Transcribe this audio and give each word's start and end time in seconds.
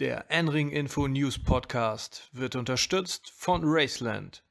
Der 0.00 0.30
N-Ring 0.30 0.70
Info 0.70 1.06
News 1.08 1.38
Podcast 1.38 2.30
wird 2.32 2.56
unterstützt 2.56 3.30
von 3.36 3.60
Raceland. 3.64 4.42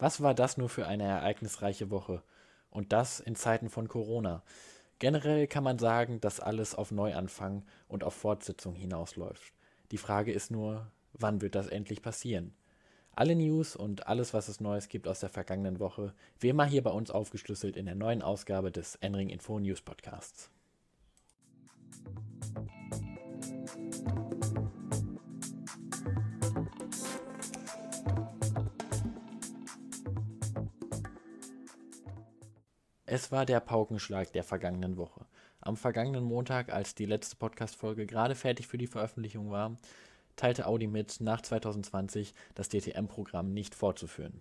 Was 0.00 0.20
war 0.20 0.34
das 0.34 0.56
nur 0.56 0.68
für 0.68 0.88
eine 0.88 1.04
ereignisreiche 1.04 1.90
Woche? 1.90 2.24
Und 2.70 2.92
das 2.92 3.20
in 3.20 3.36
Zeiten 3.36 3.70
von 3.70 3.86
Corona. 3.86 4.42
Generell 4.98 5.46
kann 5.46 5.62
man 5.62 5.78
sagen, 5.78 6.20
dass 6.20 6.40
alles 6.40 6.74
auf 6.74 6.90
Neuanfang 6.90 7.64
und 7.86 8.02
auf 8.02 8.14
Fortsetzung 8.14 8.74
hinausläuft. 8.74 9.54
Die 9.92 9.98
Frage 9.98 10.32
ist 10.32 10.50
nur, 10.50 10.90
wann 11.12 11.40
wird 11.40 11.54
das 11.54 11.68
endlich 11.68 12.02
passieren? 12.02 12.56
Alle 13.12 13.36
News 13.36 13.76
und 13.76 14.08
alles, 14.08 14.34
was 14.34 14.48
es 14.48 14.58
Neues 14.58 14.88
gibt 14.88 15.06
aus 15.06 15.20
der 15.20 15.30
vergangenen 15.30 15.78
Woche, 15.78 16.14
wie 16.40 16.48
immer 16.48 16.64
hier 16.64 16.82
bei 16.82 16.90
uns 16.90 17.12
aufgeschlüsselt 17.12 17.76
in 17.76 17.86
der 17.86 17.94
neuen 17.94 18.22
Ausgabe 18.22 18.72
des 18.72 18.96
N-Ring 18.96 19.28
Info 19.28 19.60
News 19.60 19.82
Podcasts. 19.82 20.50
Es 33.12 33.32
war 33.32 33.44
der 33.44 33.58
Paukenschlag 33.58 34.32
der 34.34 34.44
vergangenen 34.44 34.96
Woche. 34.96 35.26
Am 35.60 35.76
vergangenen 35.76 36.22
Montag, 36.22 36.72
als 36.72 36.94
die 36.94 37.06
letzte 37.06 37.34
Podcast-Folge 37.34 38.06
gerade 38.06 38.36
fertig 38.36 38.68
für 38.68 38.78
die 38.78 38.86
Veröffentlichung 38.86 39.50
war, 39.50 39.76
teilte 40.36 40.64
Audi 40.68 40.86
mit, 40.86 41.20
nach 41.20 41.40
2020 41.40 42.34
das 42.54 42.68
DTM-Programm 42.68 43.52
nicht 43.52 43.74
fortzuführen. 43.74 44.40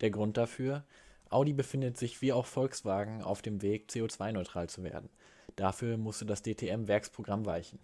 Der 0.00 0.12
Grund 0.12 0.36
dafür? 0.36 0.84
Audi 1.28 1.54
befindet 1.54 1.96
sich 1.96 2.22
wie 2.22 2.32
auch 2.32 2.46
Volkswagen 2.46 3.20
auf 3.20 3.42
dem 3.42 3.62
Weg, 3.62 3.90
CO2-neutral 3.90 4.68
zu 4.68 4.84
werden. 4.84 5.10
Dafür 5.56 5.96
musste 5.96 6.24
das 6.24 6.42
DTM-Werksprogramm 6.42 7.46
weichen. 7.46 7.80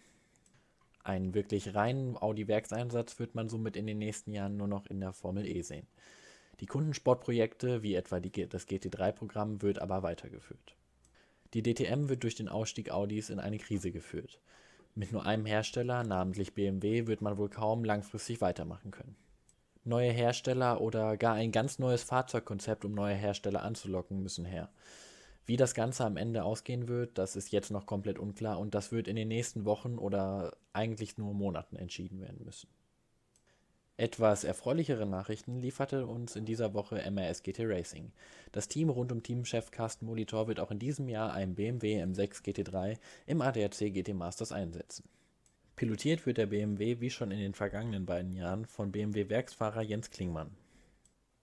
Einen 1.03 1.35
wirklich 1.35 1.75
reinen 1.75 2.17
Audi-Werkseinsatz 2.17 3.19
wird 3.19 3.35
man 3.35 3.49
somit 3.49 3.77
in 3.77 3.89
den 3.89 3.99
nächsten 3.99 4.31
Jahren 4.31 4.57
nur 4.57 4.69
noch 4.69 4.87
in 4.87 5.01
der 5.01 5.13
Formel 5.13 5.45
E 5.45 5.61
sehen. 5.63 5.89
Die 6.61 6.67
Kundensportprojekte, 6.67 7.83
wie 7.83 7.95
etwa 7.95 8.21
die, 8.21 8.49
das 8.49 8.69
GT3-Programm, 8.69 9.63
wird 9.63 9.81
aber 9.81 10.03
weitergeführt. 10.03 10.77
Die 11.55 11.63
DTM 11.63 12.09
wird 12.09 12.23
durch 12.23 12.35
den 12.35 12.49
Ausstieg 12.49 12.91
Audis 12.91 13.31
in 13.31 13.39
eine 13.39 13.59
Krise 13.59 13.91
geführt. 13.91 14.41
Mit 14.95 15.13
nur 15.13 15.27
einem 15.27 15.47
Hersteller, 15.47 16.05
namentlich 16.05 16.55
BMW, 16.55 17.07
wird 17.07 17.23
man 17.23 17.37
wohl 17.39 17.49
kaum 17.49 17.85
langfristig 17.85 18.41
weitermachen 18.41 18.91
können. 18.91 19.17
Neue 19.85 20.13
Hersteller 20.13 20.81
oder 20.81 21.17
gar 21.17 21.35
ein 21.35 21.51
ganz 21.51 21.79
neues 21.79 22.05
Fahrzeugkonzept, 22.05 22.85
um 22.85 22.93
neue 22.93 23.15
Hersteller 23.15 23.63
anzulocken, 23.63 24.23
müssen 24.23 24.45
her. 24.45 24.71
Wie 25.45 25.57
das 25.57 25.75
Ganze 25.75 26.05
am 26.05 26.17
Ende 26.17 26.45
ausgehen 26.45 26.87
wird, 26.87 27.19
das 27.19 27.35
ist 27.35 27.51
jetzt 27.51 27.71
noch 27.71 27.87
komplett 27.87 28.19
unklar 28.19 28.61
und 28.61 28.75
das 28.75 28.93
wird 28.93 29.09
in 29.09 29.17
den 29.17 29.29
nächsten 29.29 29.65
Wochen 29.65 29.99
oder 29.99 30.57
eigentlich 30.73 31.19
nur 31.19 31.35
Monaten 31.35 31.77
entschieden 31.77 32.21
werden 32.21 32.45
müssen. 32.45 32.69
Etwas 34.03 34.43
erfreulichere 34.43 35.07
Nachrichten 35.07 35.61
lieferte 35.61 36.07
uns 36.07 36.35
in 36.35 36.45
dieser 36.45 36.75
Woche 36.75 37.09
MRS 37.09 37.45
GT 37.45 37.61
Racing. 37.61 38.11
Das 38.51 38.67
Team 38.67 38.91
rund 38.91 39.13
um 39.13 39.23
Teamchef 39.23 39.71
Carsten 39.71 40.07
Molitor 40.07 40.49
wird 40.49 40.59
auch 40.59 40.73
in 40.73 40.81
diesem 40.81 41.09
Jahr 41.09 41.33
einen 41.33 41.55
BMW 41.55 42.03
M6 42.03 42.43
GT3 42.43 42.99
im 43.27 43.41
ADAC 43.41 43.95
GT 43.95 44.13
Masters 44.13 44.51
einsetzen. 44.51 45.05
Pilotiert 45.77 46.27
wird 46.27 46.39
der 46.39 46.47
BMW 46.47 46.99
wie 46.99 47.11
schon 47.11 47.31
in 47.31 47.39
den 47.39 47.55
vergangenen 47.55 48.05
beiden 48.05 48.33
Jahren 48.33 48.67
von 48.67 48.91
BMW-Werksfahrer 48.91 49.83
Jens 49.83 50.11
Klingmann. 50.11 50.51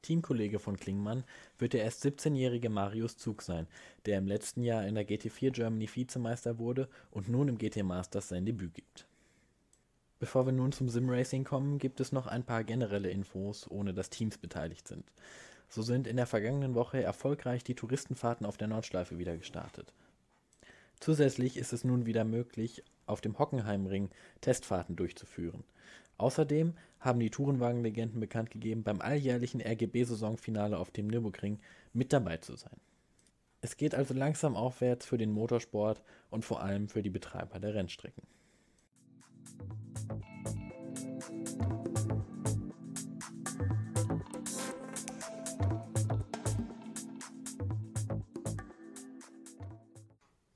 Teamkollege 0.01 0.59
von 0.59 0.75
Klingmann 0.75 1.23
wird 1.59 1.71
der 1.71 1.83
erst 1.83 2.05
17-jährige 2.05 2.69
Marius 2.69 3.15
Zug 3.15 3.41
sein, 3.41 3.67
der 4.05 4.17
im 4.17 4.27
letzten 4.27 4.63
Jahr 4.63 4.85
in 4.85 4.95
der 4.95 5.07
GT4 5.07 5.51
Germany 5.51 5.87
Vizemeister 5.87 6.59
wurde 6.59 6.89
und 7.09 7.29
nun 7.29 7.47
im 7.47 7.57
GT 7.57 7.83
Masters 7.83 8.27
sein 8.27 8.45
Debüt 8.45 8.73
gibt. 8.73 9.08
Bevor 10.19 10.45
wir 10.45 10.51
nun 10.51 10.73
zum 10.73 10.89
Simracing 10.89 11.45
kommen, 11.45 11.77
gibt 11.79 12.01
es 12.01 12.11
noch 12.11 12.27
ein 12.27 12.43
paar 12.43 12.65
generelle 12.65 13.09
Infos, 13.09 13.69
ohne 13.71 13.93
dass 13.93 14.09
Teams 14.09 14.37
beteiligt 14.37 14.87
sind. 14.87 15.05
So 15.69 15.81
sind 15.81 16.07
in 16.07 16.17
der 16.17 16.25
vergangenen 16.25 16.75
Woche 16.75 17.01
erfolgreich 17.01 17.63
die 17.63 17.75
Touristenfahrten 17.75 18.45
auf 18.45 18.57
der 18.57 18.67
Nordschleife 18.67 19.17
wieder 19.17 19.37
gestartet. 19.37 19.93
Zusätzlich 20.99 21.55
ist 21.55 21.71
es 21.71 21.85
nun 21.85 22.05
wieder 22.05 22.25
möglich, 22.25 22.83
auf 23.05 23.21
dem 23.21 23.39
Hockenheimring 23.39 24.09
Testfahrten 24.41 24.97
durchzuführen. 24.97 25.63
Außerdem 26.17 26.73
haben 26.99 27.21
die 27.21 27.29
Tourenwagenlegenden 27.29 28.19
bekannt 28.19 28.51
gegeben, 28.51 28.83
beim 28.83 28.99
alljährlichen 28.99 29.61
RGB-Saisonfinale 29.61 30.77
auf 30.77 30.91
dem 30.91 31.07
Nürburgring 31.07 31.59
mit 31.93 32.11
dabei 32.11 32.37
zu 32.37 32.57
sein. 32.57 32.75
Es 33.61 33.77
geht 33.77 33.95
also 33.95 34.13
langsam 34.13 34.57
aufwärts 34.57 35.05
für 35.05 35.17
den 35.17 35.31
Motorsport 35.31 36.01
und 36.29 36.43
vor 36.43 36.61
allem 36.61 36.89
für 36.89 37.01
die 37.01 37.09
Betreiber 37.09 37.59
der 37.59 37.73
Rennstrecken. 37.73 38.23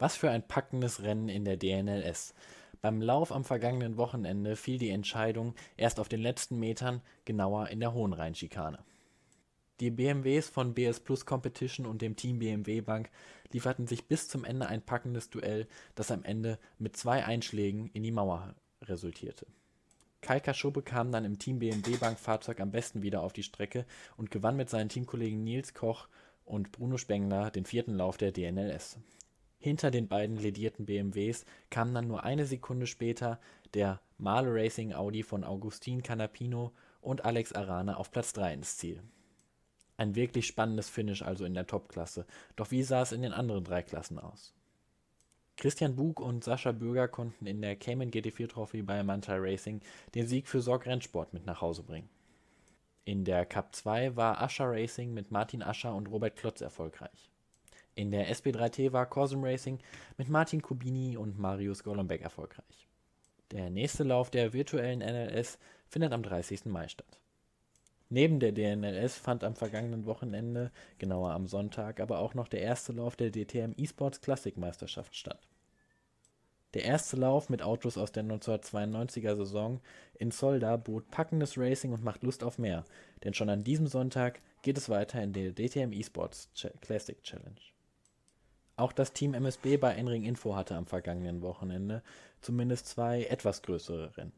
Was 0.04 0.18
für 0.18 0.30
ein 0.30 0.46
packendes 0.46 1.04
Rennen 1.04 1.30
in 1.30 1.46
der 1.46 1.56
DNLS. 1.56 2.34
Beim 2.82 3.00
Lauf 3.00 3.32
am 3.32 3.46
vergangenen 3.46 3.96
Wochenende 3.96 4.58
fiel 4.58 4.78
die 4.78 4.90
Entscheidung 4.90 5.56
erst 5.78 5.98
auf 5.98 6.10
den 6.10 6.20
letzten 6.20 6.60
Metern, 6.60 7.00
genauer 7.24 7.70
in 7.70 7.80
der 7.80 7.94
Hohenrheinschikane. 7.94 8.80
Die 9.80 9.92
BMWs 9.92 10.50
von 10.50 10.74
BS 10.74 11.00
Plus 11.00 11.26
Competition 11.26 11.86
und 11.86 12.02
dem 12.02 12.18
Team 12.18 12.40
BMW 12.40 12.82
Bank 12.82 13.12
lieferten 13.54 13.88
sich 13.88 14.06
bis 14.06 14.28
zum 14.28 14.44
Ende 14.44 14.68
ein 14.68 14.82
packendes 14.82 15.30
Duell, 15.30 15.70
das 15.96 16.12
am 16.12 16.26
Ende 16.26 16.60
mit 16.80 16.98
zwei 16.98 17.24
Einschlägen 17.24 17.90
in 17.94 18.04
die 18.04 18.12
Mauer 18.12 18.56
resultierte. 18.82 19.48
Kai 20.20 20.42
Kaschube 20.42 20.82
kam 20.82 21.14
dann 21.14 21.24
im 21.24 21.40
Team 21.40 21.60
BMW 21.60 21.96
Bank 21.96 22.20
Fahrzeug 22.20 22.60
am 22.60 22.72
besten 22.72 23.04
wieder 23.04 23.22
auf 23.22 23.32
die 23.32 23.44
Strecke 23.44 23.86
und 24.18 24.32
gewann 24.32 24.58
mit 24.58 24.70
seinen 24.70 24.90
Teamkollegen 24.90 25.46
Nils 25.46 25.74
Koch 25.74 26.10
und 26.44 26.74
Bruno 26.74 26.98
Spengler 26.98 27.52
den 27.52 27.64
vierten 27.64 27.96
Lauf 27.96 28.18
der 28.18 28.34
DNLS. 28.34 28.98
Hinter 29.64 29.92
den 29.92 30.10
beiden 30.10 30.36
ledierten 30.36 30.86
BMWs 30.86 31.46
kam 31.70 31.94
dann 31.94 32.06
nur 32.06 32.26
eine 32.26 32.46
Sekunde 32.46 32.86
später 32.86 33.40
der 33.74 34.02
Male 34.18 34.54
Racing 34.54 34.92
Audi 34.92 35.24
von 35.24 35.46
Augustin 35.46 36.04
Canapino 36.04 36.74
und 37.00 37.24
Alex 37.24 37.54
Arana 37.54 37.96
auf 37.96 38.12
Platz 38.12 38.34
3 38.34 38.56
ins 38.56 38.76
Ziel. 38.76 39.02
Ein 39.96 40.16
wirklich 40.16 40.48
spannendes 40.48 40.90
Finish 40.90 41.22
also 41.22 41.46
in 41.46 41.54
der 41.54 41.66
Topklasse. 41.66 42.26
Doch 42.58 42.72
wie 42.72 42.84
sah 42.84 43.04
es 43.04 43.14
in 43.14 43.22
den 43.22 43.32
anderen 43.32 43.64
drei 43.64 43.84
Klassen 43.84 44.20
aus? 44.20 44.54
Christian 45.56 45.96
Bug 45.96 46.20
und 46.20 46.44
Sascha 46.44 46.74
Bürger 46.74 47.08
konnten 47.08 47.46
in 47.46 47.62
der 47.62 47.78
Cayman 47.78 48.12
GT4 48.12 48.50
Trophy 48.50 48.82
bei 48.82 49.02
Manta 49.02 49.38
Racing 49.38 49.80
den 50.14 50.28
Sieg 50.28 50.50
für 50.50 50.60
Sorg 50.60 50.88
Rennsport 50.88 51.34
mit 51.34 51.46
nach 51.46 51.62
Hause 51.62 51.84
bringen. 51.84 52.10
In 53.06 53.24
der 53.24 53.46
Cup 53.46 53.74
2 53.74 54.18
war 54.18 54.42
Ascher 54.42 54.70
Racing 54.70 55.14
mit 55.14 55.32
Martin 55.32 55.64
Ascher 55.64 55.96
und 55.96 56.08
Robert 56.08 56.36
Klotz 56.36 56.60
erfolgreich. 56.60 57.33
In 57.96 58.10
der 58.10 58.28
SB3T 58.34 58.92
war 58.92 59.06
Corsum 59.06 59.44
Racing 59.44 59.80
mit 60.18 60.28
Martin 60.28 60.62
Kubini 60.62 61.16
und 61.16 61.38
Marius 61.38 61.84
Golombek 61.84 62.22
erfolgreich. 62.22 62.88
Der 63.52 63.70
nächste 63.70 64.04
Lauf 64.04 64.32
der 64.32 64.52
virtuellen 64.52 65.00
NLS 65.00 65.60
findet 65.88 66.12
am 66.12 66.24
30. 66.24 66.66
Mai 66.66 66.88
statt. 66.88 67.20
Neben 68.10 68.40
der 68.40 68.52
DNLS 68.52 69.18
fand 69.18 69.44
am 69.44 69.56
vergangenen 69.56 70.06
Wochenende, 70.06 70.72
genauer 70.98 71.32
am 71.32 71.48
Sonntag, 71.48 72.00
aber 72.00 72.20
auch 72.20 72.34
noch 72.34 72.48
der 72.48 72.62
erste 72.62 72.94
Lauf 72.94 73.16
der 73.16 73.32
DTM 73.32 73.74
eSports 73.78 74.22
Classic 74.22 74.58
Meisterschaft 74.58 75.16
statt. 75.16 75.48
Der 76.74 76.86
erste 76.86 77.18
Lauf 77.18 77.50
mit 77.50 77.62
Autos 77.62 77.98
aus 77.98 78.12
der 78.12 78.24
1992er 78.24 79.36
Saison 79.36 79.82
in 80.16 80.32
Solda 80.32 80.78
bot 80.78 81.10
packendes 81.12 81.58
Racing 81.58 81.92
und 81.92 82.04
macht 82.04 82.24
Lust 82.24 82.44
auf 82.44 82.58
mehr, 82.58 82.86
denn 83.24 83.36
schon 83.36 83.50
an 83.50 83.64
diesem 83.64 83.86
Sonntag 83.86 84.42
geht 84.64 84.78
es 84.78 84.90
weiter 84.90 85.22
in 85.22 85.34
der 85.34 85.54
DTM 85.54 85.92
eSports 85.92 86.50
Classic 86.82 87.22
Challenge. 87.22 87.73
Auch 88.76 88.92
das 88.92 89.14
Team 89.14 89.34
MSB 89.36 89.78
bei 89.78 89.94
Enring 89.94 90.24
Info 90.24 90.56
hatte 90.56 90.76
am 90.76 90.88
vergangenen 90.88 91.42
Wochenende 91.44 92.02
zumindest 92.42 92.88
zwei 92.88 93.24
etwas 93.26 93.62
größere 93.62 94.18
Rennen. 94.18 94.34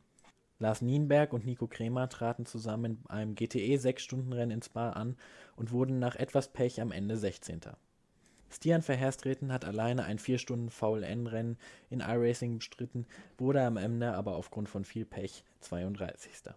Lars 0.59 0.81
Nienberg 0.81 1.33
und 1.33 1.45
Nico 1.45 1.67
Kremer 1.67 2.09
traten 2.09 2.45
zusammen 2.45 2.99
in 3.03 3.09
einem 3.09 3.35
GTE 3.35 3.75
6-Stunden-Rennen 3.75 4.51
in 4.51 4.61
Spa 4.61 4.91
an 4.91 5.17
und 5.55 5.71
wurden 5.71 5.99
nach 5.99 6.15
etwas 6.15 6.49
Pech 6.49 6.81
am 6.81 6.91
Ende 6.91 7.17
16. 7.17 7.61
Stian 8.49 8.81
Verherstreten 8.81 9.51
hat 9.51 9.65
alleine 9.65 10.03
ein 10.05 10.19
4-Stunden-VLN-Rennen 10.19 11.57
in 11.89 11.99
iRacing 11.99 12.59
bestritten, 12.59 13.05
wurde 13.37 13.61
am 13.63 13.75
Ende 13.77 14.13
aber 14.13 14.35
aufgrund 14.35 14.69
von 14.69 14.85
viel 14.85 15.05
Pech 15.05 15.43
32. 15.61 16.53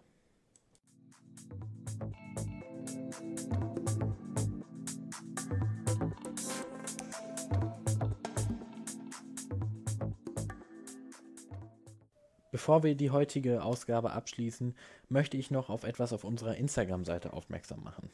Bevor 12.51 12.83
wir 12.83 12.95
die 12.95 13.11
heutige 13.11 13.63
Ausgabe 13.63 14.11
abschließen, 14.11 14.75
möchte 15.07 15.37
ich 15.37 15.51
noch 15.51 15.69
auf 15.69 15.83
etwas 15.83 16.13
auf 16.13 16.23
unserer 16.23 16.55
Instagram-Seite 16.55 17.33
aufmerksam 17.33 17.83
machen. 17.83 18.09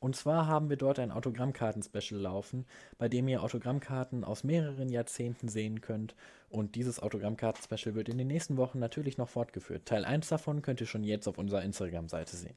Und 0.00 0.14
zwar 0.14 0.46
haben 0.46 0.68
wir 0.68 0.76
dort 0.76 0.98
ein 0.98 1.10
Autogrammkarten-Special 1.10 2.20
laufen, 2.20 2.66
bei 2.98 3.08
dem 3.08 3.26
ihr 3.26 3.42
Autogrammkarten 3.42 4.22
aus 4.22 4.44
mehreren 4.44 4.90
Jahrzehnten 4.90 5.48
sehen 5.48 5.80
könnt. 5.80 6.14
Und 6.50 6.76
dieses 6.76 7.00
Autogrammkarten-Special 7.00 7.94
wird 7.94 8.08
in 8.08 8.18
den 8.18 8.28
nächsten 8.28 8.56
Wochen 8.56 8.78
natürlich 8.78 9.18
noch 9.18 9.28
fortgeführt. 9.28 9.86
Teil 9.86 10.04
1 10.04 10.28
davon 10.28 10.62
könnt 10.62 10.80
ihr 10.80 10.86
schon 10.86 11.02
jetzt 11.02 11.26
auf 11.26 11.38
unserer 11.38 11.62
Instagram-Seite 11.62 12.36
sehen. 12.36 12.56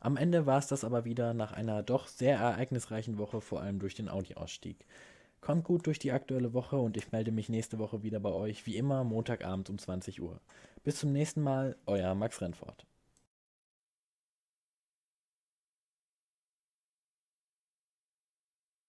Am 0.00 0.16
Ende 0.16 0.44
war 0.44 0.58
es 0.58 0.66
das 0.66 0.84
aber 0.84 1.04
wieder 1.04 1.34
nach 1.34 1.52
einer 1.52 1.82
doch 1.82 2.08
sehr 2.08 2.36
ereignisreichen 2.36 3.16
Woche, 3.16 3.40
vor 3.40 3.62
allem 3.62 3.78
durch 3.78 3.94
den 3.94 4.08
Audi-Ausstieg. 4.08 4.84
Kommt 5.44 5.64
gut 5.64 5.86
durch 5.86 5.98
die 5.98 6.10
aktuelle 6.10 6.54
Woche 6.54 6.78
und 6.78 6.96
ich 6.96 7.12
melde 7.12 7.30
mich 7.30 7.50
nächste 7.50 7.78
Woche 7.78 8.02
wieder 8.02 8.18
bei 8.18 8.30
euch, 8.32 8.64
wie 8.64 8.78
immer 8.78 9.04
Montagabend 9.04 9.68
um 9.68 9.76
20 9.76 10.22
Uhr. 10.22 10.40
Bis 10.84 10.96
zum 10.96 11.12
nächsten 11.12 11.42
Mal, 11.42 11.76
euer 11.84 12.14
Max 12.14 12.40
Rennfort. 12.40 12.86